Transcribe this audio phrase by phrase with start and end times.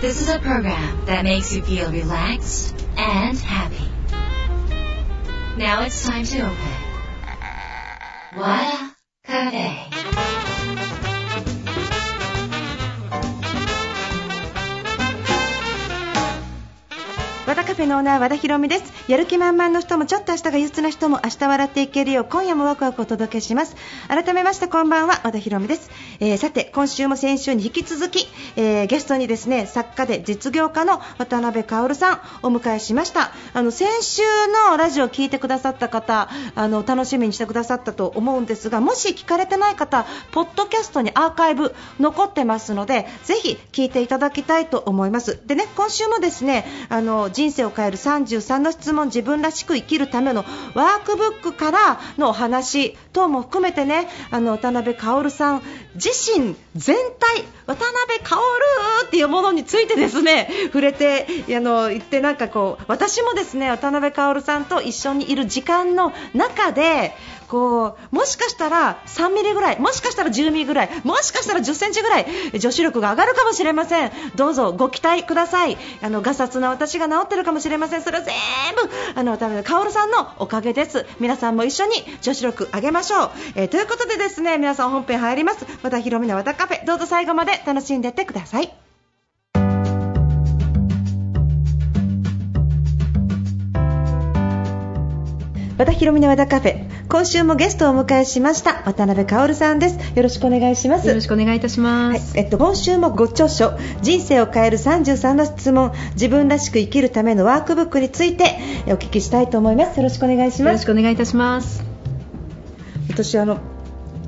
[0.00, 3.86] This is a program that makes you feel relaxed and happy.
[5.58, 6.56] Now it's time to open.
[8.34, 9.90] Wada Cafe.
[17.52, 18.92] 和田カフェのオーナー和田博美です。
[19.06, 23.76] やる気満々の人もちょっと明日が憂鬱な人も明日笑っていけるよう今夜もワクワクお届けします。
[24.08, 28.26] 改めましてこんばんは和田博美です、えーさて今週も先週に引き続き、
[28.56, 33.30] えーゲストにですね作家で実業家の渡辺薫さんお迎えしました。
[33.54, 34.22] あの先週
[34.70, 45.40] のラジオを聞いてくださった方あの楽しみにしてくださったと思うんですがもし聞かれてない方ポッドキャストにアーカイブ残ってますのでぜひ聞いていただきたいと思います。
[45.46, 55.62] でね今週もですねあの人生を変える33の質問自分らしく生きるためのワークブックからのお話等も含めてねあの渡辺薫さん
[55.94, 58.40] 自身全体渡辺薫
[59.06, 67.12] っていうものについてですね触れてあの言ってなんかこう私もですね渡辺薫さんと一緒にいる時間の中で
[67.50, 72.26] こうもしかしたら3ミリぐらいもしかしたら10ミリぐらいもしかしたら10センチぐらい
[72.60, 74.12] 女子力が上がるかもしれません。
[74.36, 75.76] どうぞご期待ください。
[76.00, 78.02] あのガサツな私が治ってるかもしれません。
[78.02, 78.34] それは全
[78.76, 81.06] 部あの渡辺薫さんのおかげです。
[81.18, 85.66] 皆さんも一緒に女子力上げましょう、えーということでですね皆さん本編入ります。
[85.82, 88.89] 和田博美の和田カフェどうぞ最後まで楽しんでってください。
[95.80, 102.36] 和田博美の和田カフェ今週もゲストをお迎えしました渡辺薫さんですよろしくお願いしますよろしくお願いいたしまはいす。
[102.36, 111.82] えっと、今週もご著書「人生を変える33の質問自分らしく生きるためのワークブック」についてえお聞きしたいと思いますよろしくお願いしよろますしくお願いいたします。
[113.08, 113.56] 私あの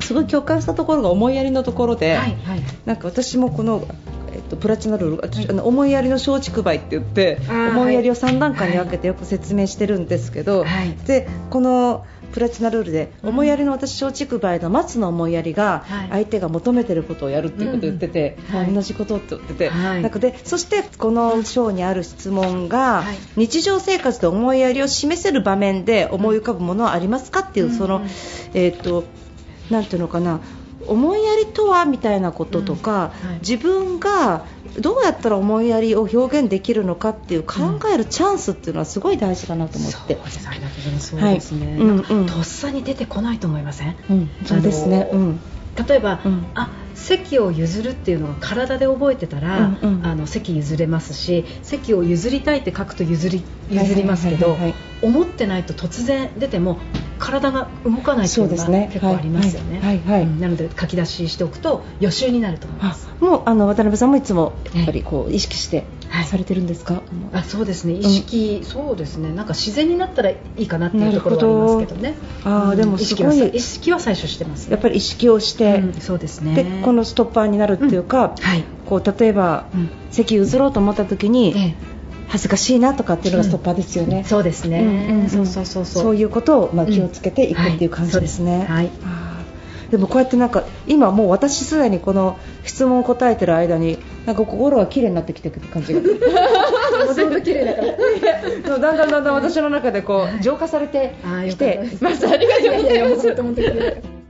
[0.00, 2.62] すごい共感したところが思いやりのところで、はいはい。
[2.86, 3.86] なんか私もこの、
[4.32, 10.94] えっと、プラチナルール、あの思いやりの松竹梅って言って思いやりを3段階に分けてよく説明してるんですけど、はい。
[11.06, 16.08] でこのプラチナルールで思いやりの私松竹梅の松の思いやりがはい。
[16.08, 18.74] 相手が求めてることをやるっていうことを言ってて、うんはい。
[18.74, 20.02] 同じことって言ってて、はい。
[20.02, 23.16] なんかでそしてこの章にある質問が、はい。
[23.36, 28.02] 日常生活で思いやりを示せる場面で思い浮かぶものはありますかっていう、その、
[28.54, 29.04] えっ、と
[29.70, 30.40] なんていうのかな
[30.86, 34.44] 思いやりとはみたいなこととか、うんはい自分が
[34.80, 40.14] どうやったら思いやりを表現できるのかっていう考えるチャンスっていうのはすごい大事かなと思って。
[40.14, 41.08] そうですありがとうございます。
[41.10, 41.66] そうですね。
[41.66, 43.96] はいうんうんとっさに出てこないと思いません？
[44.08, 45.10] うん、そうですね。
[45.12, 45.40] うん、
[45.86, 50.06] 例えば、うんあ席を譲るっていうのが体で覚えてたら、うんうん。
[50.06, 54.82] あの席譲れますし席を譲りたいって書くと譲り譲りますけどはいはいはいはい。
[55.02, 56.78] 思ってないと突然出ても
[57.18, 59.80] 体が動かないっていうのが結構ありますよね。
[59.80, 59.98] はい。
[59.98, 60.10] はい。
[60.10, 60.22] はい。
[60.22, 60.40] うん。
[60.40, 63.08] なので書き出ししておくと予習になると思います。
[63.20, 66.24] あもうあの渡辺さんもいつもやっぱりこう意識してはい。
[66.24, 67.02] されてるんですか？
[67.32, 67.94] あそうですね。
[67.94, 69.32] 意識、そうですね。
[69.32, 72.14] なんか自然になったらいいかなっていうところはありますけどね。
[72.44, 79.90] うんあーでも意識はすごい意識は最初してます、やっぱり意識をして、うんそうですねのストッパーになるっていうか、はい、こう例えば、うん。
[80.12, 81.74] 席譲ろうと思った時に、え
[82.28, 84.22] 恥ずかしいなとかっていうのがストッパーですよね。
[84.24, 86.02] えそうですね、うそうそうそうそう。
[86.02, 88.64] そういうことを、まあ、気をつけていくっていう感じですね。
[88.68, 88.90] はい。
[89.90, 96.00] でもこうやってなんか今もう私すでにこの質問を答えてる間になんか心が綺麗になってきてる感じが。
[96.00, 98.78] もともと綺麗だから。
[98.80, 101.16] だんだんだんだん私の中でこう浄化されて
[101.50, 102.26] きてます。
[102.26, 104.21] ありがとうございます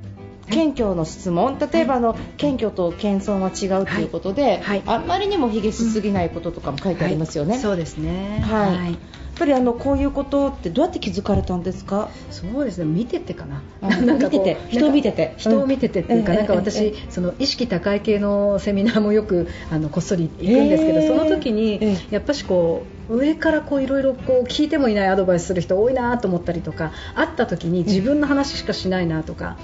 [0.52, 1.58] 謙虚の質問。
[1.58, 4.82] 例えばあの謙虚と謙遜は違うということで、はい。
[4.86, 7.60] あんまりにも卑下しすぎないこととかも書いてありますよね、はい。
[7.60, 8.42] そうですね。
[8.44, 8.92] はい。
[8.92, 8.96] や
[9.36, 12.10] っぱりあのこういうことってどうやって気づかれたんですか？
[12.30, 12.84] そうですね。
[12.84, 13.62] 見ててかな。
[13.80, 15.34] あなんか見てて人を見てて。
[15.38, 16.38] 人を見ててっていうか、うん。
[16.38, 29.56] なんかええ私、えその意識高い系のセミナーもよくあのこっそり行くんですけど、ええその時に、えやっぱしこう上からこういろいろこう聞いてもいないアドバイスする人多いなと思ったりとか会った時に自分の話しかしないなとか、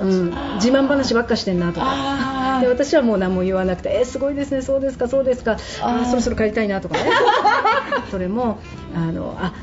[0.00, 1.86] うん、自慢話ばっかしてんなとか。
[1.88, 7.10] あで私はもう何も言わなくて、えーすごいですね、そうですか、そうですか、あそろそろ帰りたいなとかね、
[8.10, 8.58] それも
[8.94, 9.54] あのあ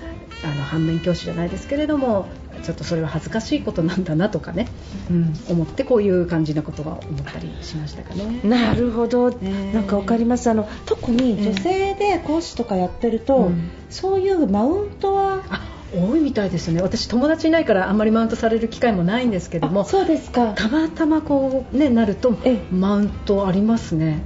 [0.43, 2.27] あの反面教師じゃないですけれども、
[2.63, 4.67] ちょっとそれは恥ずかしいことなんだなとかね、
[5.09, 8.41] うん、思ってこういう感じなことは思ったりしましたかね。
[8.43, 9.73] なるほど、え。
[9.73, 10.49] なんかわかります。
[10.49, 13.71] あの特に女性で講師とかやってると、うん。
[13.89, 16.81] そういうマウントはあ多いみたいですよね。
[16.81, 20.53] 私友達いないからあんまりマウントされる機会もないんですけどもあそうですか。
[20.53, 24.21] たまたまこうねなるとえマウントありますね。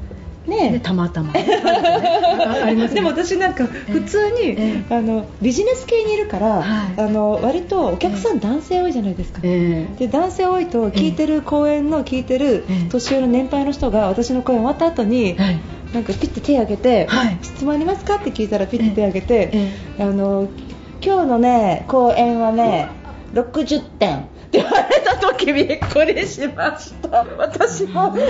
[0.47, 1.33] ねねたまたま。
[1.33, 2.95] あありますね。
[2.95, 7.01] でも私なんか普通に、えあのビジネス系にいるから、はい。
[7.01, 9.39] あの割とお客さん男性多いじゃないですか。
[9.43, 9.97] ええ。
[9.97, 12.89] で男性多いと聞いてる講演の聞いてるええ。
[12.89, 15.59] 年上の年配の人が私の講演終わった後にはい
[15.95, 17.37] なんかピッて手挙げて、はい。
[17.41, 18.17] 質問ありますか？
[18.17, 19.49] って聞いたらピッて手挙げて、
[19.97, 20.03] え。
[20.03, 20.47] あの
[21.05, 22.89] 今日のね公演はね
[23.33, 24.17] 60点。
[24.45, 27.25] って言われた時びっくりしました。
[27.37, 28.25] 私も帰り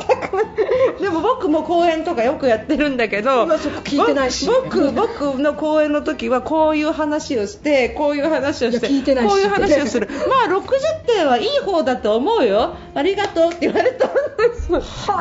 [0.00, 4.46] たくないでも僕も公演とかよくやってるんだけど聞いてないし。
[4.46, 8.88] 僕僕の公演の時はこういう話をしてこういう話をして
[9.22, 10.08] こういう話をする。
[10.28, 12.74] まあ60点はいい方だと思うよ。
[12.94, 14.70] ありがとうって言われたんです。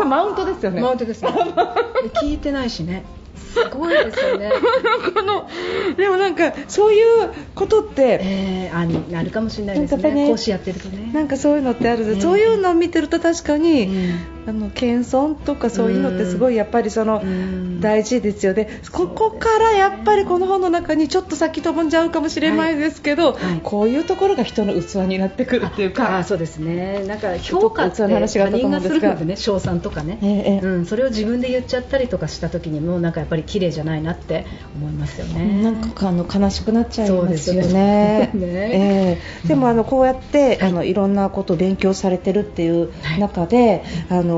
[0.05, 0.81] マウントですよね。
[0.81, 1.29] マウントですね。
[2.21, 3.05] 聞いてないしね
[3.53, 4.51] すごいですよね。
[5.15, 5.49] この
[5.95, 10.11] でもなんかそういうことってえー、あになるかもしれないですね。
[10.11, 11.11] ね講師やってるとね。
[11.13, 12.21] なんかそういうのってあるで、ね。
[12.21, 17.67] そういうのを見てると確かに、うんあの謙遜とかそういうのってすごいやっぱりそのうん。
[17.79, 23.61] 大事ですよね、ここからやっぱりこの本の中にちょっと先飛んじゃうかもしれないですけど、はい。
[23.63, 26.23] こういうところが人の器になってくるっていうあか。
[26.23, 27.03] そうですね。
[27.05, 28.07] なんか評価って他
[28.49, 30.29] 人がするのでね称賛とかね、ええ。
[30.29, 34.45] ええうん、それを自分で言っちゃったりとかした時にもなんかやっぱり綺麗じゃないなって
[34.75, 35.61] 思いますよね。
[35.63, 38.31] なんかあの悲しくなっちゃいますよですよね。
[38.33, 39.47] ねええ。
[39.47, 42.89] でもあのこうやって、あのいろんなことを勉強されてるっていう
[43.19, 44.36] 中で、あの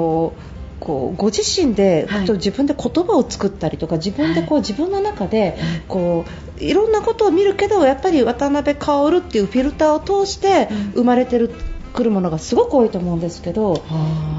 [0.79, 2.25] こうご自身で、はい。
[2.25, 5.57] と自分で言葉を作ったりとか自分でこう、自分の中で
[5.87, 6.25] こ
[6.59, 11.53] ういろんなことを見るけどやっぱり渡辺薫っていうフィルターを通して生まれてる、
[11.93, 13.81] くるものがすごく多いと思うんですけど。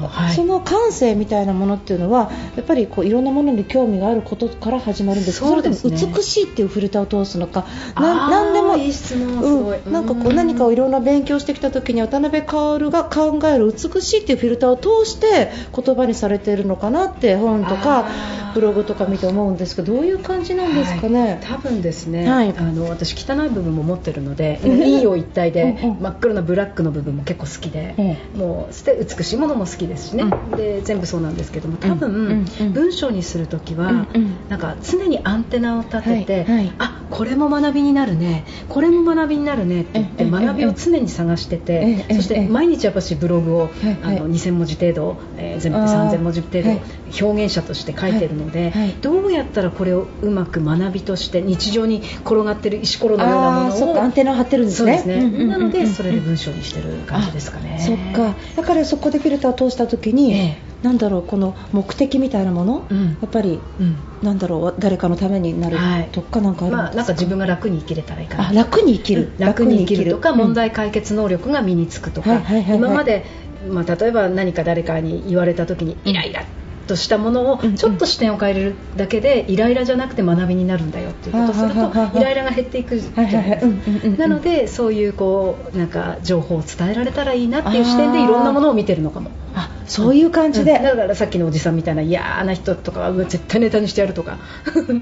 [0.09, 0.35] はい。
[0.35, 5.39] その感性みたいなものっていうのはやっぱりこういろんなものに興味があることから始まるんです。
[5.41, 5.91] かそうですね。
[5.91, 7.65] れとも美しいっていうフィルターを通すのか
[7.95, 18.05] あなーなんでもいい質問なんかこううん何かをいろんな勉強してきた時に渡辺薫が考える美しいっていうフィルターを通して言葉にされているのかなって本とか
[18.53, 21.21] ブログとか見て思うんですけどどういう感じなんですかね？
[21.21, 21.39] はい。
[21.41, 22.53] 多分ですね、はい。
[22.57, 24.81] あの私汚い部分も持ってるのでうん。
[24.81, 34.07] いいよ一体で真っ黒なブラックの部分も結構好きで、もう捨て美しいものも好きですしね、うで全部そうなんですけども多分、文章にするときは、
[34.49, 36.57] なんか常にアンテナを立てて、はい。
[36.57, 36.73] はい。
[36.77, 38.45] あこれも学びになるね。
[38.69, 43.69] これも学びになるねって言ってええ学びを常に探してて、ええそして毎日やっぱしブログを、
[44.03, 46.09] あの2000文字程度、えー全部であー。
[46.09, 46.81] 3000文字程度、はい。
[47.21, 55.47] 表現者として書いてるので、どうやったらこれをうまく学びとして日常に転がってる石ころのようなものをかアンテナを張ってるんですね。
[55.47, 57.77] なのでそれで文章にしてる感じですかね。
[57.79, 58.35] あそっか。
[58.55, 60.71] だからそこでフィルターを通した時に、ええ。
[60.81, 63.17] なんだろうこの目的みたいなもの、うん。
[63.21, 64.03] やっぱりうん。
[64.21, 66.09] なんだろう誰かのためになるはい。
[66.11, 68.49] とかなんかあるんですまあ、なんか自分が楽に生きれたらいいかな。
[68.49, 70.37] あ楽に生きる、楽に生きるとかうん。
[70.37, 72.77] 問題解決能力が身につくとか、はいはいはいはい。
[72.77, 73.25] 今まで、
[73.69, 76.45] まあ、例えば何か誰かに言われた時にイライラ
[76.91, 83.61] としたものをちょっと視点を変えるだけでイライラじゃなくて学びになるんだよっていうことをするとイライラが減っていくじゃないで
[84.01, 89.31] すかなのでそういうこうなんか情報を伝えられたらいいなっていう視点でいろんなものを見てるのかも。
[89.53, 90.83] あそういう感じで、うん。
[90.83, 94.37] だからさっきのおじさんみたいな嫌な人とかは絶対ネタにしてやるとか。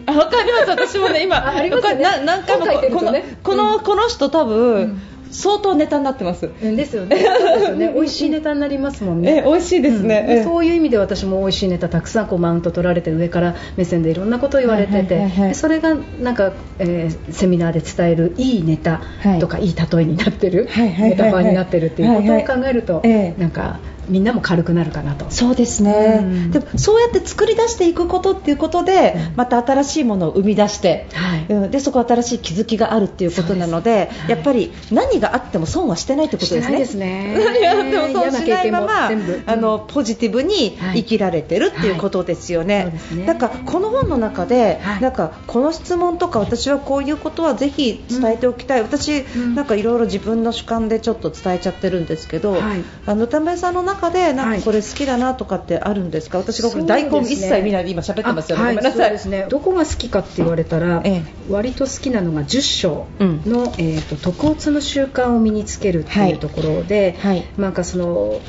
[0.07, 1.37] あわかります私もね今。
[1.37, 2.01] あありますよね。
[2.01, 3.37] な何回もこのとね。
[3.43, 5.01] このこの人多分、うん
[5.31, 6.49] 相当ネタになってます。
[6.61, 7.17] うんですよね。
[7.17, 7.91] そうですよね。
[7.95, 9.37] 美味しいネタになりますもんね。
[9.37, 10.37] え美味しいですね、うん。
[10.37, 15.55] えそういう意味で私も美味しいネタたくさんこうマウント取られて上から目線でいろんなことを言われてて、はいはいはいはい。
[15.55, 19.01] それがなんか、えーセミナーで伝えるいいネタ
[19.39, 21.09] とか、い、い例えになってる、はいはいはいはい。
[21.11, 23.19] メタファーになってるっていうことを考えると、はいはい。
[23.19, 23.41] ええ。
[23.41, 25.29] なんかみんなも軽くなるかなと。
[25.29, 26.51] そうですね、うん。
[26.51, 29.35] でもそうやって作り出していくことっていうことで、うん。
[29.35, 31.45] また新しいものを生み出して、はい。
[31.47, 31.71] うん。
[31.71, 34.31] でそこ新しい気づきがあるっていうことなのではい。
[34.31, 36.85] やっぱり何があっても損はしてないってことですね。
[36.85, 37.35] すね。
[37.37, 39.09] 何があっても損しないまま
[39.45, 42.99] あのポジティブに生きられてるっていうことですよね。
[43.09, 43.25] はい。
[43.25, 45.01] なんかこの本の中で、はい。
[45.01, 49.55] なんかこの質問とか私はこういうことはぜひ伝えておきたい、私、ん。
[49.55, 52.83] なんかいろいろ自分の主観でちょっと伝えちゃってるんですけど、はい。
[53.05, 54.59] あの田村さんの中でなんはい。
[54.59, 58.51] かこれ好きだなとかってあるんですか、私がこれそう大根一切見ないで今喋ってます。
[58.51, 59.29] よね、あごめんなさい。
[59.29, 59.47] ね。
[59.49, 63.41] どこが好きかって言われたら、え割と好きなのが10章うん。
[63.45, 67.45] の、えー、と徳を積む習慣を身につけるってはいいうところで、はい。
[67.57, 68.39] なんかその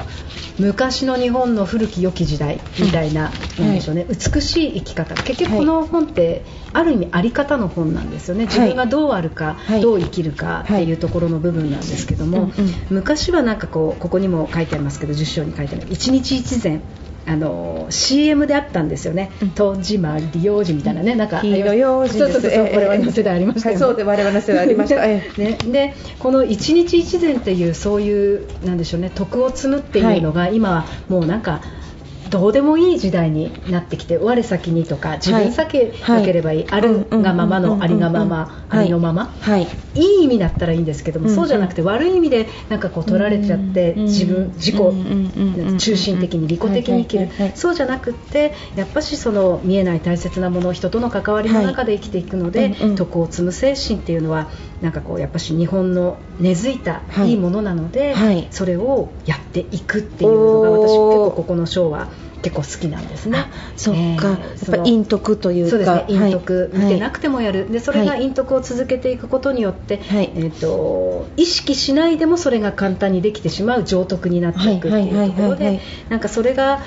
[0.59, 5.15] 昔の日本の古き良き時代みたいな,、うんなんでしょうね、美しい生き方。
[5.15, 8.45] 結局この本って、ある意味あり方の本なんですよね。
[8.45, 9.81] 自分がどうあるか、はい。
[9.81, 12.51] どう生きるかっていうところの部分なんですけども、うんうん
[12.91, 15.87] 昔はなんかこうここにも書いてありますけど10章に書いてある。
[15.91, 16.81] 一日一善
[17.27, 19.51] あの CM であったんですよね、うん。
[19.51, 22.33] とじまり用事みたいなね、なんか、黄色用心です。
[22.33, 23.85] そうそうそう、ええ我々の世代ありましたよね。
[23.85, 25.05] はいそうで我々の世代ありました。
[25.05, 29.11] え ね、でこの一日一善っていうそういうなんでしょうね。
[29.15, 31.61] 徳を積むっていうのが、今はもうなんか
[32.31, 39.67] どうでもいい時代になってきて我先にとか自分さけなければいい、あるがままのありがまま、ありのまま、はい。
[39.95, 40.01] い。
[40.21, 44.77] い意味だったらいいんですけども、うんそうじゃなくて悪い意味でなんかこう取られちゃって、うん自分自己、
[45.79, 47.57] 中心的に利己的に生きる、はいはいはいはい。
[47.57, 57.31] そうじゃなくってやっぱしその見えない大切なもの人との関わりの中で生きていくので、徳を積む精神っていうのはなんかこうやっぱし日本の根付いたはい。
[57.31, 58.49] いいものなので、はい。
[58.51, 62.09] それをやっていくっていうのが私結構ここの章は
[62.43, 63.39] 結構好きなんですね。
[63.39, 63.51] あ。
[63.77, 64.39] そっか、えーやっ
[64.71, 65.71] ぱ陰徳というか。
[65.71, 66.83] そうですね、陰徳、はい。
[66.85, 68.21] 見てなくてもやる、でそれがはい。
[68.21, 70.33] 陰徳を続けていくことによって、はい。
[70.35, 75.29] えー、と意識しないでもそれが簡単にできてしまう常徳になっていくっていうところはい。
[75.29, 75.35] はい。
[75.35, 75.41] はい。
[75.41, 75.51] はい。
[75.51, 75.59] はい。
[75.59, 76.81] でなんかそれが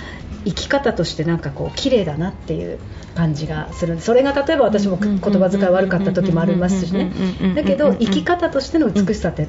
[0.46, 2.80] 生き方としてなんかこう綺麗だなっていう
[3.16, 4.00] 感じがする。
[4.00, 7.12] それが例えば私も言葉遣い悪かった時もありますしね。
[7.56, 9.48] だけど生き方としての美しさって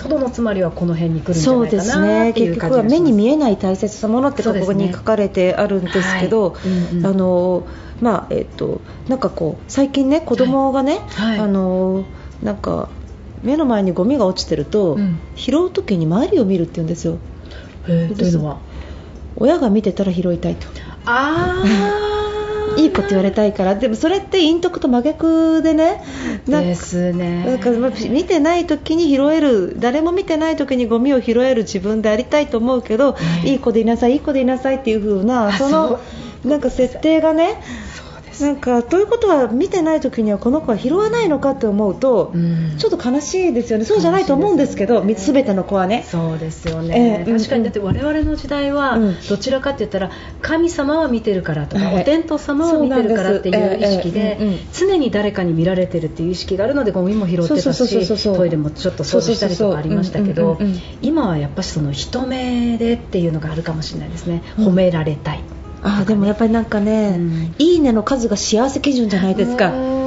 [0.00, 7.66] とどのつまりはこの辺に来るんじゃそうないかですねなっていう結感じがします局は目に見えない大切なものってここに書かれてあるんですけど、はいうんうんあの
[8.00, 12.06] まあえっとなんかこう最近ね子供がね、はいあの
[12.42, 12.88] なんか
[13.42, 17.18] 目の前にゴミが落ちてると、うん拾う時に周りを見るって言うんですよ
[17.88, 18.58] へーというのは
[19.40, 20.68] 親が見てたら拾いたいと。
[21.06, 23.74] ああ いいこと言われたいから。
[23.74, 26.02] でもそれって陰徳と真逆でね。
[26.46, 27.44] でかすね。
[27.44, 29.76] なんかまあ見てない時に拾える。
[29.78, 36.00] 誰も見てない時にゴミを拾える自分でありたいと思うけど、ええいい子でいなさいいい子でいなさいっていう風なあその
[36.44, 37.60] なんか設定がね
[38.40, 42.76] なんかということは見てない時にはこの子は拾わないのかって思うと、うん。
[42.78, 43.84] ちょっと悲しいですよね。
[43.84, 45.14] そうじゃないと思うんですけどすよね。
[45.14, 46.04] 全ての子はね。
[46.08, 49.16] そうですよね、ええ確かにだって我々の時代はうん。
[49.28, 50.10] どちらかって言ったら
[50.42, 54.38] 神様は見てるからとか、はいお天道様は見てるからっていう意識で
[54.72, 60.58] 常に誰かに見られてるっていう意識があるのでゴミも拾ってたしトイレもちょっと掃除したりとかありましたけど
[61.02, 64.42] 今はやっぱしその人目でっていうのがあるかもしれないですね。
[64.58, 64.66] うん。
[64.68, 65.40] 褒められたい、
[65.82, 67.54] あーでもやっぱりなんかね、うん。
[67.58, 69.70] いいねの数が幸せ基準じゃないですか。
[69.70, 70.00] ね。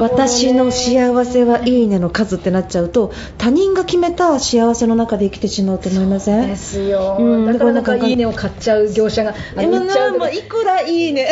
[0.00, 6.48] 私の幸せはいいねの数ってなっちゃうと他人が決めた幸せの中で生きてしまうと思いません？
[6.48, 11.28] ですよ、うんだからなんかいいねを買っちゃう業者があでもなもういくらいいね。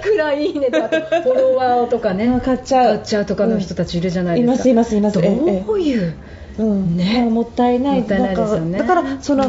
[0.00, 2.84] いくらいいねとあとフォロワーとかね 買っちゃう。
[2.88, 5.14] 買っちゃうとかの人たちいるじゃないですか、いますいますいます。
[5.14, 6.14] どええういう？
[6.58, 6.96] うん。
[6.96, 7.20] ね。
[7.22, 8.06] まあもったいない。
[8.06, 9.44] だからその、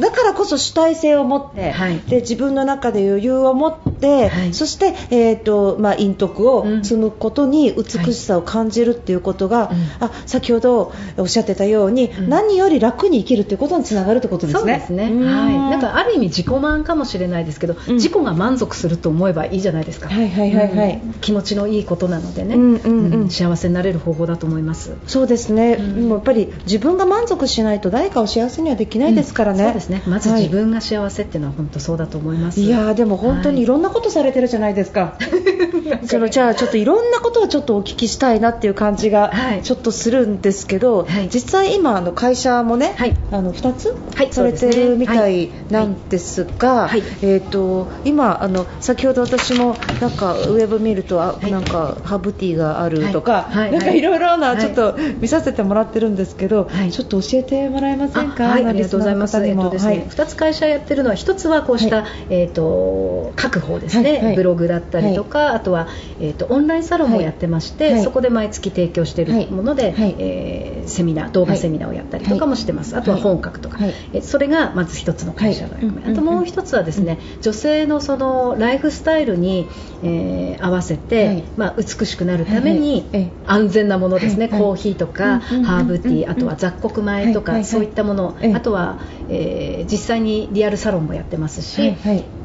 [0.00, 2.00] だからこそ主体性を持って、はい。
[2.08, 4.54] で自分の中で余裕を持って、はい。
[4.54, 6.84] そして、えーとまあ、陰徳をうん。
[6.84, 10.06] 積むことに美しさを感じるっていうことが、うん。
[10.06, 12.28] あ先ほどおっしゃってたように、ん。
[12.28, 14.60] 何より楽に生きるということにつながるってことですね。
[14.60, 15.26] そうですね、うん。
[15.26, 17.94] はい、なんかある意味自己満かもしれないですけど、うん。
[17.94, 21.00] 自己が満足すると思えばいいじゃないですか、はいはいはいはい。
[21.04, 21.14] うん。
[21.20, 23.30] 気持ちのいいことなのでね、うんうんうん。
[23.30, 24.92] 幸せになれる方法だと思います。
[25.06, 29.64] そうですね、うんぱり自分が満足しないと誰かを幸せにはできないですからね。
[29.64, 30.02] そうですね。
[30.06, 30.42] まずはい。
[30.42, 35.16] 自分が幸せっていうのは本当そうだと思います、いやーでも本当にいろんなことされてるじゃないですか、
[36.04, 39.62] そのじゃあちょっといろんなことをちょっとお聞きしたいなっていう感じがはい。
[39.62, 41.28] ちょっとするんですけど、はい。
[41.32, 43.16] 実際今あの会社もね、はい。
[43.30, 47.02] あの2つはいされてるみたいなんですが、はい。
[47.22, 51.50] えー、と今あの先ほど私もなんかウェブ見るとあ、はい。
[51.50, 53.68] なんかハーブティーがあるとか、はい。
[53.68, 53.72] はい。
[53.72, 54.60] なんかいろいろなはい。
[54.60, 56.92] ちょっと見させてもらってるんですけど、はい。
[56.92, 59.36] ちょっと教えてもらえませんか、あはい、ありがとうございます。
[59.38, 65.88] えっとですね、はい二つ会社やってるのは一つはこうした、はえっと書く方ですね、ブログだったりとか、あとは
[66.20, 68.02] えっとオンラインサロンもやってまして、はい。
[68.02, 69.24] そこで毎月提供してい。
[69.24, 70.14] るもので、はい。
[70.18, 72.96] えーセミナー動画セミナーをやったりとかもしてます。
[72.96, 73.94] あとは本書くとか、はい。
[74.12, 76.12] えそれがまず一つの会社の役目、はい。
[76.12, 79.66] あともう一つはですね、女性のそのライフスタイルに、
[80.02, 81.44] えー合わせて、はい。
[81.56, 83.06] まあ美しくなるために、
[83.46, 88.54] 安全なものですね、コーヒーとか、ハーブティー、あとは雑穀米とか、そういったもの、ええ。
[88.54, 91.80] あとは、えー実際にリアルサロンもやってますし、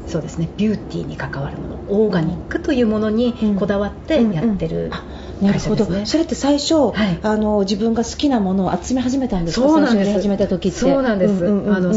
[0.06, 0.48] そうですね。
[0.56, 1.80] ビューティーに関わるもの。
[1.88, 3.56] オーガニックというものにうん。
[3.56, 4.90] こだわってやってる。
[4.92, 5.04] あ
[5.40, 6.06] なるほど、ね。
[6.06, 7.18] それって最初、はい。
[7.22, 9.68] あの自分が好きなものを集め始めたんですか？
[9.68, 10.12] そうなんです。
[10.12, 10.78] 始めた時って。
[10.78, 11.74] そうなんです、うんうんうんうん。
[11.74, 11.94] あの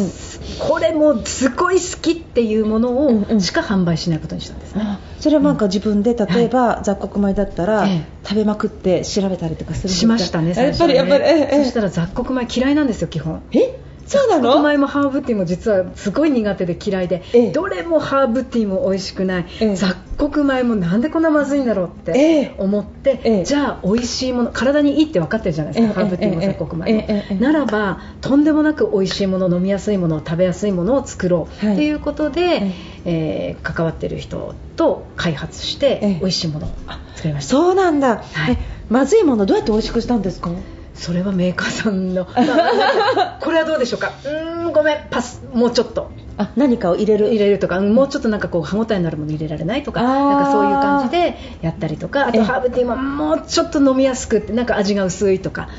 [0.59, 3.37] これもすごい好きっていうものうんうん。
[3.37, 8.05] をしか販売しないことにしたんですね、あそれはなんか自分で例えば、雑穀米だったら、ええ。
[8.27, 11.63] 食べまくって調べたりとかするしましたね最やっぱりやっぱりええ。
[11.63, 13.43] そしたら雑穀米嫌いなんですよ基本。
[13.51, 13.86] え？
[14.07, 14.61] そうなの？
[14.63, 17.51] 米もハーブティーも実はすごい苦手で嫌いで、ええ。
[17.51, 19.75] どれもハーブティーも美味しくない、ええ。
[19.75, 23.43] 雑穀米もなんでこんなまずいんだろうっえてえ思って、ええ。
[23.45, 31.77] じゃあ美味しいもの体にいいって分かってるじゃないですか、ええハーブティーもええ雑穀米も、ならばとんでもなく美味しいもの飲みやすいもの食べやすいものを作ろう、はい。
[31.77, 32.71] いうことで、え。
[33.05, 36.17] えー関わってる人と開発して、ええ。
[36.19, 36.69] 美味しいものを
[37.15, 37.51] 作りました。
[37.51, 38.53] そうなんだ、はい。
[38.53, 38.57] え
[38.89, 40.51] まずいものどうやって美味しくしたんですか？
[40.97, 44.11] それはメーカーさんの、ま あこれはどうでしょうか？
[44.25, 44.97] うーんごめん。
[45.09, 52.39] パスもうちょっとあ何かを入れる入れるとか、うんもうちょっとなんかこう歯応えになるもの入れられないとかなんかそういう感じでやったりとかあええ。
[52.39, 55.69] とハーブティーももうちょっと飲みやすくってなんか味が薄いとか、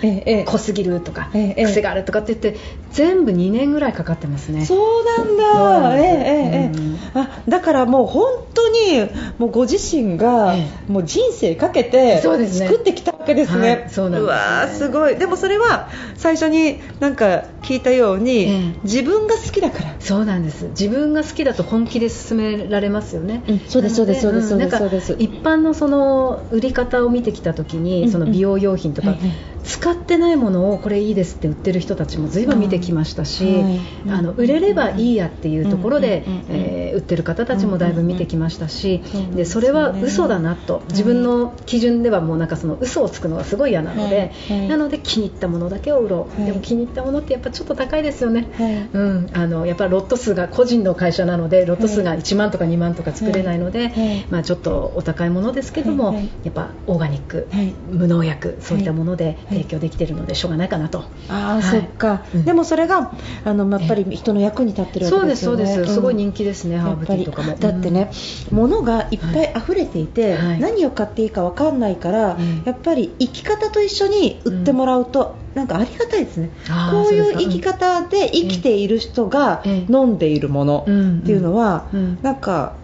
[0.47, 2.61] 濃すぎるとか、癖があるとかって言って
[2.91, 4.65] 全部2年ぐらいかかってますね。
[4.67, 6.95] そうなんだ、えええええうん。
[6.95, 8.25] えあだからもう本
[8.55, 13.69] 当にもうご自身がえもう人生かけて作ってきたわけですね。
[13.69, 14.33] はいそうなんですね。
[14.33, 15.17] わーすごい。
[15.17, 18.75] でもそれは最初になんか聞いたように、ええ。
[18.85, 19.95] 自分が好きだから。
[20.01, 29.17] そうなんです自分が好きだと本気で進められますよね、うんそうですそうですそうですそうですなんか一般のその売り方を見てきた時に、その美容用品とか、
[29.65, 33.65] 使ってないものをこれいいですって売ってる人たちも随分見てきましたし、
[34.09, 39.03] あの売れればいいやっていうところで、えー売ってる方たちもだいぶ見てきましたし、
[39.35, 44.33] でそれは嘘だなと、自分の基準ではもうなんかその嘘をつくのがすごい嫌なので、
[44.69, 46.51] なので気に入ったものだけを売ろう、はい。
[46.51, 48.51] でも気に入ったものってやっぱちょっと高いですよね。
[48.57, 48.89] はい。
[48.93, 53.93] うん、あのやっぱりロット数が個人の会社なのでロット数が1万とか2万とか作れないので、
[54.31, 57.75] まあ、ちょっとお高いものですけども、やっぱオーガニック、はい。
[57.91, 62.45] 無農薬そういったものでい提供できているのでしょうがないかなと、ああ、はいそっか、うん。
[62.45, 63.13] でもそれが
[63.45, 65.65] あのやっぱり人の役に立ってるわそうけですよね。
[65.65, 65.95] ですそうです、ん。
[65.95, 68.11] すごい人気ですねハーブティーやっぱりとかもだってね、
[68.51, 70.61] 物がいっぱい溢れていて、はい。
[70.61, 72.63] 何を買っていいか分かんないから、うん。
[72.65, 76.51] やっぱり生き方と一緒に売ってもらうと、なんかありがたいですね。
[76.91, 79.93] こういう生き方で生きている人がええ。
[79.93, 82.19] 飲んでいるものうんっていうのは、うん。
[82.23, 82.75] なんか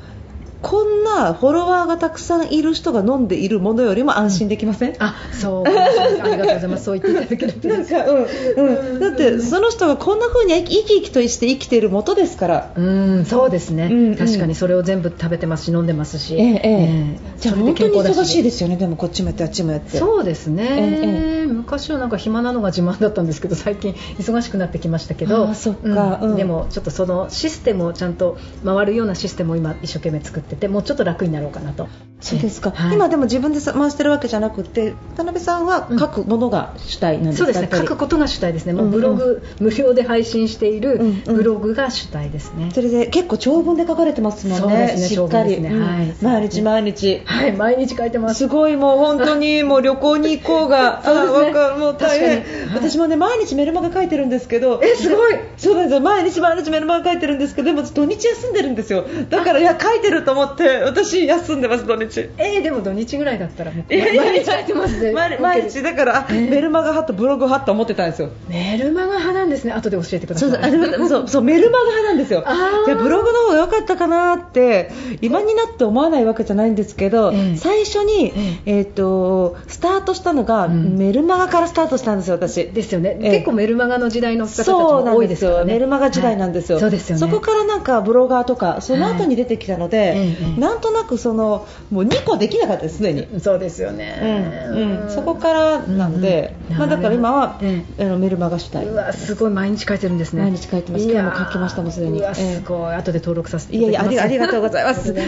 [0.64, 6.84] こんなフォロワーがたくさんいる人が飲んでいるものよりも安心できません、あそうありがとうございます。
[6.84, 7.68] そう言っていただけると。
[7.68, 14.16] なんか、うんうん、だってその人がこんな風に生き生きとして生きているもとですから、うんそうですね、うんうん。
[14.16, 15.74] 確かにそれを全部食べてますし。
[15.74, 16.42] 飲んでますし、ええ。
[16.42, 17.18] ええ。
[17.38, 19.98] じゃあ本当に忙しいですよね、でもこっちもやってあっちもやって。
[19.98, 26.20] そうですね、ええ昔はなんか暇なのが自慢だったんですけど最近忙しくなってきましたけどあーそっか。
[26.22, 26.36] うん。
[26.36, 31.88] でもちょっとそのシステムをちゃんと回るようなシステムを今一生懸命作っててもうちょっと楽になろうかなと。
[32.20, 32.94] そうですか、はい。
[32.94, 37.78] 今でも自分でさ回してるわけじゃなくて田辺さんは書くものが主体なんですか、そうですね。
[37.78, 38.72] 書くことが主体ですね。
[38.72, 41.36] もうブロうんグ、無料で配信しているうんうん。
[41.36, 44.62] ブログが主体ですね、それで結構長文で書かれてますもんね。
[44.62, 45.08] そうですね。
[45.08, 45.68] しっかり、ね。
[45.68, 45.82] うん。
[45.82, 46.14] はい。
[46.22, 47.22] 毎日毎日。
[47.26, 47.52] はい。
[47.52, 48.38] 毎日書いてます。
[48.38, 48.76] すごい。
[48.76, 51.60] もう本当にもう旅行に行こうが、 そうですね。
[51.78, 52.70] もう大変、確かに。
[52.70, 52.90] はい。
[52.90, 55.34] 私もね毎日メルマガ書いてるんですけど、えすごい。
[55.58, 56.00] そうなんですよ。
[56.00, 59.04] 毎日毎日メルマガ書いてるんですけど、でも土日休んでるんですよ。
[59.28, 62.28] だからいや書いてると思って私休んでます土日。
[62.38, 65.12] えー、でも土日ぐらいだったら毎日書いてますね。
[65.14, 66.50] 毎毎日だから、あえー？
[66.50, 68.30] メルマガ派とブログ派と思ってたんですよ。
[68.48, 69.72] メルマガ派なんですね。
[69.72, 72.44] 後で教えてくださそいうそうそうそうメルマガ派なんですよ。
[72.86, 77.56] いやブログの方が良かったかなって今になって思わないわけじゃないんですけど、ええ。
[77.56, 78.32] 最初に、
[78.66, 80.96] えー、とスタートしたのが、うん。
[80.96, 82.66] メルマガからスタートしたんですよ私。
[82.66, 83.30] ですよね、ええ。
[83.32, 85.72] 結構メルマガの時代の方たちも多なんでよ、いですすからね。
[85.72, 86.80] メルマガ時代なんですよ、はい。
[86.82, 90.08] そうですよねこからなんかブロガーとかその後に出てきたので、はい。
[90.08, 96.76] ええなんとなくそのもう2個できなかったですすでに、そうですよね、うんうん、そこからなので、うん。
[96.78, 98.86] まあ、だから今は、えあのメルマガ主体。
[98.86, 100.42] うわすごい毎日書いてるんですね。
[100.42, 101.04] 毎日書いてます。
[101.04, 102.22] 今日も書きましたもんすでに。
[102.34, 105.14] すごい、後で登録させていやいやありがとうございます。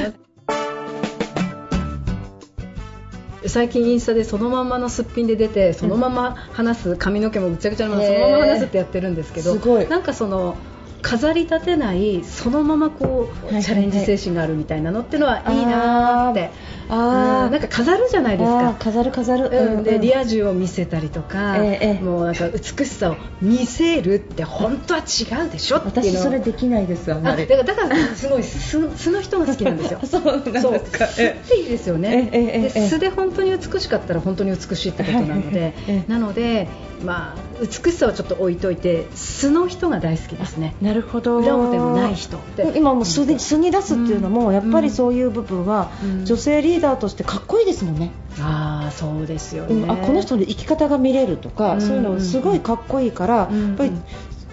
[3.46, 9.88] 最近インスタでそのまんまのすっぴんで出てそのまま話す髪の毛もぐちゃぐちゃなままそのまま話すってやってるんですけどすごい。
[9.88, 10.56] なんかその
[11.02, 16.50] 飾り立てないそのままこう、チャレンジ精神があるみたいなのっていうのはいいなーって。
[16.88, 17.50] あーうん。
[17.52, 18.74] なんか飾るじゃないですか。
[18.78, 22.02] 飾る飾る、うん、でリアア充を見せたりとか、ええええ。
[22.02, 26.18] もうなんか美しさを見せるって本当は違うでしょっていうの。
[26.18, 27.42] 私それできないですあんまり。
[27.44, 30.00] あだからだからすごい素素の人が好きなんですよ。
[30.06, 30.60] そうなんですか。
[30.60, 32.28] そう素っていいですよね。
[32.32, 35.74] えで素で本当に美しかったら本当に美しいってことなので。
[36.08, 36.68] なので
[37.04, 41.38] まあ美しさはちょっと置いといて素の人が大好きですねなるほど。
[41.38, 42.36] 裏表のない人。
[42.36, 44.54] って今もう素で素に出すっていうのも、うん。
[44.54, 46.24] やっぱりそういう部分は、うん。
[46.24, 49.90] 女性リーダーとしてかっこいいですもんね、ああそうですよね、うん。
[49.90, 51.80] あこの人の生き方が見れるとか、うん。
[51.80, 53.66] そういうのすごいかっこいいから、うん。
[53.68, 53.92] やっぱり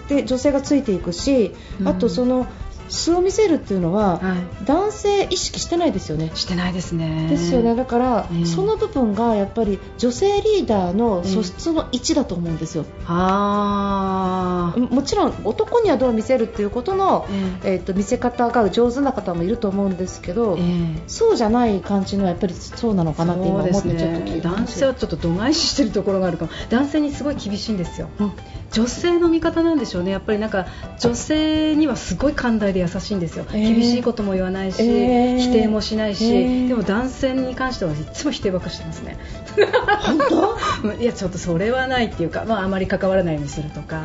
[0.09, 1.87] で女性がついていくし、うん。
[1.87, 2.47] あとその
[2.89, 4.65] 素を見せるっていうのは、はい。
[4.65, 6.31] 男性意識してないですよね。
[6.35, 7.27] してないですね。
[7.29, 7.75] ですよね。
[7.75, 8.45] だから、うん。
[8.45, 17.27] その部分がやっぱり女性リーダーの素質の1だと思うんですよ、ああもちろん男にはどう見せるっていうことの、
[17.63, 26.51] ええー、と見せ方が上手な方もいると思うんですけど、ええそうじゃない感じのはやっぱりそうなのかなって今思ってちょっと聞いて男性はちょっと度外視してるところがあるかも。
[26.69, 28.31] 男性にすごい厳しいんですよ、うん。
[28.71, 30.11] 女性の味方なんでしょうね。
[30.11, 30.65] やっぱりなんか
[30.99, 33.75] 女性にはすごい寛大で優しいんですよ、えー。
[33.75, 35.39] 厳しいことも言わないし、えー。
[35.39, 36.67] 否定もしないし、えー。
[36.67, 39.17] でも男性に関してはいつも否定ばっかしてますね。
[40.01, 40.19] 本
[40.81, 40.93] 当？
[40.99, 44.03] いやちょっとそれはないっていうか、まあ、あまり関わらないようにするとか、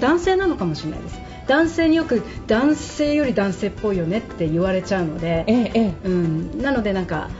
[0.00, 1.20] 男性なのかもしれないです。
[1.48, 7.30] 男性によく男性より男性っぽいよねって言われちゃうので、うん、なのでなんか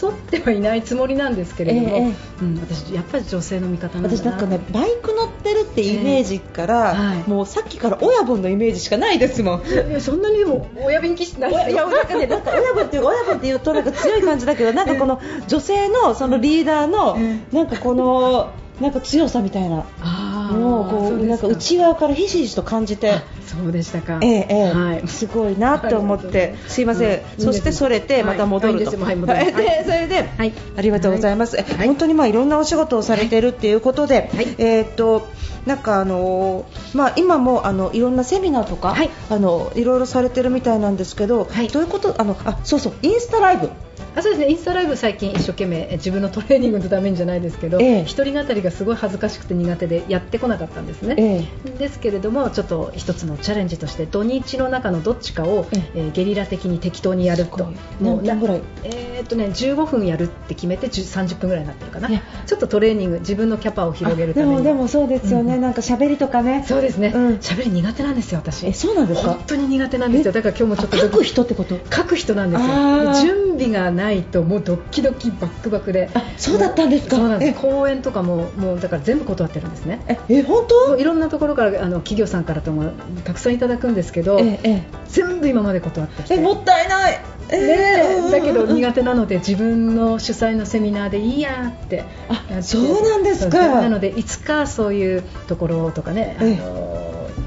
[0.00, 7.28] 競ってはいないつもりなんですけれども、ええうん、私やっぱり女性の味方なん私なんかねバイク乗ってるってイメージから、ええはい。
[7.28, 9.66] もうさっきから親分のイメージしかないですもん。
[9.66, 11.50] いやそんなにでも親便気してない。
[11.50, 17.40] ですいやよなんかね、なんか親分っていう親分っていうとなんか強い感じだけど、なんかこの女性のそのリーダーのえ。
[17.54, 23.10] なんかこのなんか強さみたいな、あーもうこそうなんか内側からひしひしと感じて。
[23.10, 24.18] あそうでしたか。
[24.22, 24.72] ええええ。
[24.72, 25.08] はい。
[25.08, 26.80] すごいなって思って、す。
[26.80, 27.44] いません、うん。
[27.44, 29.52] そしてそれてまた戻ると、はい はい。
[29.84, 30.52] それで、はい。
[30.76, 31.86] ありがとうございます、はい。
[31.86, 34.54] 本当にまあいろんなお仕事をされてるっていうことで、はい。
[34.58, 35.26] えーっと
[35.66, 39.10] なんかあのーまあ今もあのいろんなセミナーとか、はい。
[39.30, 41.68] あのいろいろされてるみたいなんですけど、はい。
[41.68, 43.70] どういうことあのあそうそうインスタライブ
[44.14, 44.50] あそうですね。
[44.50, 48.04] インスタライブ最近一生懸命え自分のトレーニングのためにじゃないですけど、ええ。
[48.04, 51.44] 一人語りがすごい恥ずかしくて苦手でやってこなかったんですね、え
[51.78, 55.98] ですけれどもちょっと一つのチャレンジとして土日の中のどっちかを、ええ。
[56.00, 57.72] ーゲリラ的に適当にやると。
[58.00, 58.62] 何分ぐらい？
[58.84, 62.08] えーっとね15分やるって決めて10 30分ぐらいになってるかな。
[62.08, 64.52] ちょっとトレーニング自分のキャパを広げるために。
[64.52, 65.60] あでもでもそうですよね、うん。
[65.62, 66.64] なんか喋りとかね。
[66.68, 67.12] そうですね。
[67.14, 67.28] うん。
[67.36, 68.66] 喋、り苦手なんですよ私。
[68.66, 69.32] えそうなんですか？
[69.34, 70.32] 本当に苦手なんですよ。
[70.32, 71.78] だから今日もちょっとあ書く人ってこと？
[71.94, 72.68] 書く人なんですよ。
[73.14, 76.10] 準備がないともうドッキドキバックバクで。
[76.14, 77.16] あそうだったんですか？
[77.16, 77.58] そうなんです。
[77.58, 77.60] え。
[77.60, 80.00] 公演とかももうだから全部断ってるんですね。
[80.08, 82.90] ええ本も当ういろんなところからあの企業さんからとも
[83.24, 86.34] たくさんいただくんですけど、ええ全部今まで断ってきて。
[86.34, 87.20] えもったいない！
[87.50, 93.80] えねうんだけど苦手なので自分の主催のセミナーでいいやってあそうなんですか。
[93.82, 96.56] なのでいつかそういうところとかね、あええ。
[96.56, 96.91] の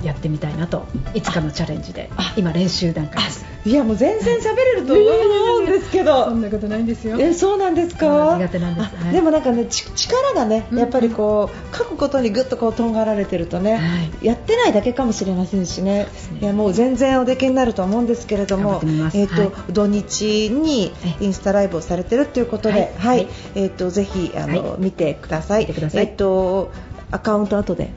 [0.06, 3.46] やってみたいなといつかのチャレンジであ今練習段階です。
[3.66, 7.18] いやもう全然喋れると思うんですけ そどんなことないんですよ。
[7.20, 8.96] えそうなんですうかん苦手なんです。
[8.96, 9.10] はい。
[9.10, 13.80] あでもなんかねち力がねうんやっぱりこう書くことにぐっとこうとんがられてるとね、は
[14.22, 14.26] い。
[14.26, 16.08] やってないだけかもしれませんしね。
[16.16, 16.40] すね。
[16.42, 18.82] いやもう全然お出来になると思うんですけれども
[19.14, 19.52] えっ、と、はい。
[19.72, 23.24] 土日にインスタライブをされてるっていうことで、ははいい。
[23.24, 23.28] はい。
[23.56, 24.82] えっ、とぜひあの、はい。
[24.82, 25.62] 見てください。
[25.62, 26.04] 見てください。
[26.04, 26.72] えっ、と
[27.12, 27.90] アカウント後で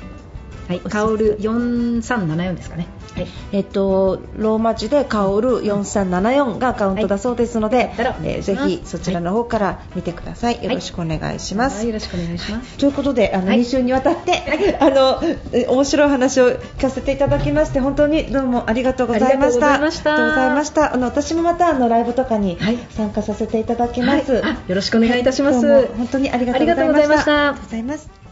[0.68, 2.88] はい、カオル4374ですかね。
[3.14, 3.26] はい。
[3.52, 7.88] えっと、ローマ字でカオル4374がアカウントだそうですので、はい。
[8.24, 11.78] えーぜひそちらの方から見てください、よろしくお願いします。
[11.78, 11.87] はい。
[11.87, 12.76] よろしくお願いします。
[12.76, 13.61] ということであの、はい。
[13.61, 15.20] 2週にわたって、あの
[15.52, 19.74] え面白い話を聞かせていただきまして本当にどうもありがとうございました。
[19.74, 20.92] ありがとうございました。
[20.92, 22.78] あの私もまたあのライブとかにはい。
[22.90, 24.35] 参加させていただきます。
[24.35, 25.87] よろしくお願いいたします。
[25.96, 27.48] 本当にありがとうございました。
[27.48, 28.28] ありがとうございました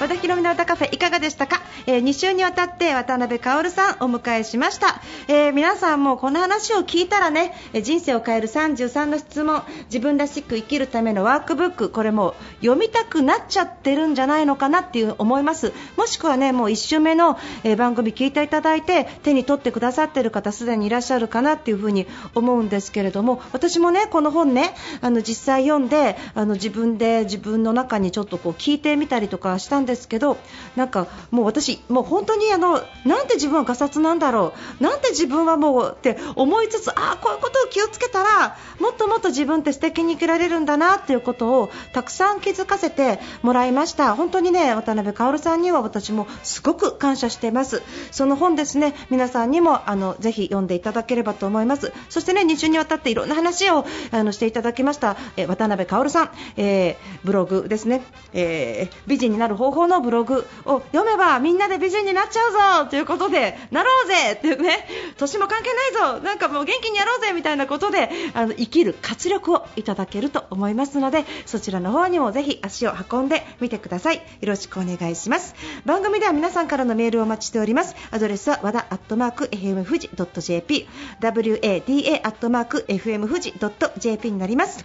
[0.00, 15.72] 和田博美の歌カフェいかがでしたか、え2週にわたって渡辺薫さんお迎えしました、えー皆さんもこの話を聞いたらね人生を変える33の質問自分らしく生きるためのワークブックこれも読みたくなっちゃってるんじゃないのかなっていう思います。
[15.96, 30.36] もしくはねもう1週目の、え番組聞いていただいて手に取ってくださってる方すでにいらっしゃるかなっていうふうに思うんですけれども私もねこの本ねあの実際読んであの自分で自分の中にちょっとこう聞いてみたりとかしたんですけど
[30.76, 34.82] なんかもう私もう本当にあのなんで自分はガサツなんだろう。
[34.82, 44.14] なんで自分はもうって思いつつああこういうことを気をつけたらもっともっと自分って素敵に生きられるんだなっていうことをたくさん気づかせてもらいました。
[44.14, 47.82] 本当にね渡辺薫さんには私もすごく感謝しています。
[48.10, 51.92] その本ですね皆さんにもあのぜひ読んでいただければと思います。
[52.08, 55.16] そしてね2週にわたっていろんな話をあのしていただきました。
[55.36, 62.48] え渡辺薫さん、えーブログですね、えー美人になる方法のブログを読めばみんななで美人になっちゃ
[62.80, 66.20] うぞということでなろうぜっていうね年も関係ないぞ。
[66.20, 74.16] なんかもう元気にやろうぜみたいなことであの生きる活力をいただけると思いますのでそちらの方にもぜひ足を運んでみてください。
[74.16, 75.54] よろしくお願いします。
[75.84, 77.94] 番組では皆さんからのメールをお待ちしております。
[78.10, 80.86] アドレスは和田アットマーク FM 富士 .jp
[81.20, 83.54] wada アットマーク FM 富士
[83.98, 84.84] .jp になります。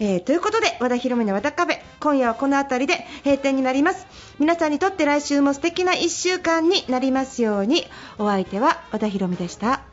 [0.00, 1.80] えーということで和田博美の和田カフェ。
[2.00, 4.06] 今夜はこの辺りで閉店になります。
[4.38, 7.84] 皆さんにとって来週も素敵な1週間になりますように。
[8.18, 9.87] お相手は和田博美でした。